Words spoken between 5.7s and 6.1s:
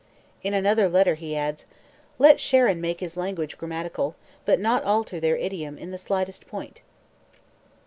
in the